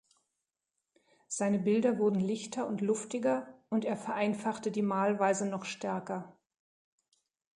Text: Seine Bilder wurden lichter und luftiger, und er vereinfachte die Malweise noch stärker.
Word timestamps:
Seine 1.27 1.59
Bilder 1.59 1.99
wurden 1.99 2.19
lichter 2.19 2.65
und 2.65 2.81
luftiger, 2.81 3.53
und 3.69 3.85
er 3.85 3.95
vereinfachte 3.95 4.71
die 4.71 4.81
Malweise 4.81 5.45
noch 5.47 5.63
stärker. 5.63 6.35